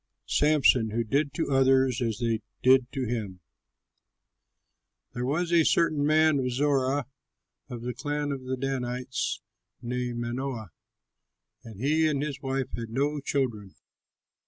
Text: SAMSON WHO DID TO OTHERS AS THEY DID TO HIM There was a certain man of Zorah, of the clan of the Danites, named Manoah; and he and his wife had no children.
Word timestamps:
SAMSON 0.25 0.89
WHO 0.89 1.03
DID 1.03 1.31
TO 1.31 1.51
OTHERS 1.51 2.01
AS 2.01 2.17
THEY 2.17 2.41
DID 2.63 2.87
TO 2.91 3.05
HIM 3.05 3.39
There 5.13 5.27
was 5.27 5.51
a 5.53 5.63
certain 5.63 6.03
man 6.03 6.39
of 6.39 6.51
Zorah, 6.51 7.05
of 7.69 7.83
the 7.83 7.93
clan 7.93 8.31
of 8.31 8.45
the 8.45 8.57
Danites, 8.57 9.41
named 9.79 10.19
Manoah; 10.21 10.71
and 11.63 11.79
he 11.79 12.07
and 12.07 12.23
his 12.23 12.41
wife 12.41 12.71
had 12.75 12.89
no 12.89 13.19
children. 13.19 13.75